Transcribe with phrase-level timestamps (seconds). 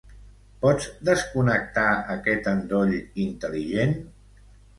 [0.61, 1.83] Pots desconnectar
[2.15, 3.95] aquest endoll intel·ligent?